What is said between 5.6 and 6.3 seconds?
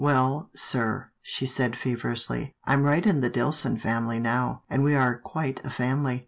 a family.